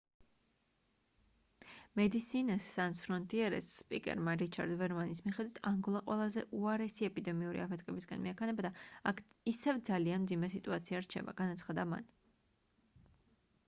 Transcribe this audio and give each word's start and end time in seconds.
medecines 1.99 2.69
sans 2.77 3.01
frontiere-ის 3.07 3.67
სპიკერმა 3.81 4.33
რიჩარდ 4.43 4.73
ვერმანის 4.79 5.21
მიხედვით: 5.27 5.59
ანგოლა 5.73 6.01
ყველაზე 6.09 6.45
უარესი 6.61 7.07
ეპიდემიური 7.09 7.63
აფეთქებისკენ 7.67 8.23
მიექანება 8.25 8.67
და 8.69 8.73
აქ 9.13 9.21
ისევ 9.55 9.83
ძალიან 9.93 10.25
მძიმე 10.27 10.51
სიტუაცია 10.57 11.03
რჩება— 11.07 11.37
განაცხადა 11.45 11.87
მან 11.95 12.09